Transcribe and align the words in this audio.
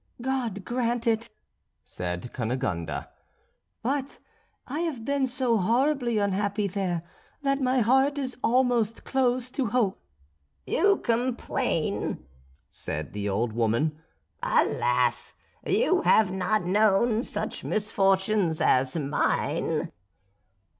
"God 0.19 0.65
grant 0.65 1.05
it," 1.05 1.29
said 1.83 2.33
Cunegonde; 2.33 3.05
"but 3.83 4.17
I 4.65 4.79
have 4.79 5.05
been 5.05 5.27
so 5.27 5.57
horribly 5.57 6.17
unhappy 6.17 6.65
there 6.65 7.03
that 7.43 7.61
my 7.61 7.81
heart 7.81 8.17
is 8.17 8.35
almost 8.43 9.03
closed 9.03 9.53
to 9.53 9.67
hope." 9.67 10.01
"You 10.65 10.97
complain," 10.97 12.25
said 12.71 13.13
the 13.13 13.29
old 13.29 13.53
woman; 13.53 13.99
"alas! 14.41 15.35
you 15.67 16.01
have 16.01 16.31
not 16.31 16.65
known 16.65 17.21
such 17.21 17.63
misfortunes 17.63 18.59
as 18.59 18.97
mine." 18.97 19.91